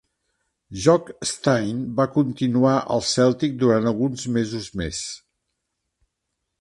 Jock 0.85 1.09
Stein 1.31 1.83
va 1.99 2.07
continuar 2.15 2.73
al 2.95 3.05
Celtic 3.11 3.55
durant 3.65 3.91
alguns 3.93 4.25
mesos 4.39 4.71
més. 4.83 5.07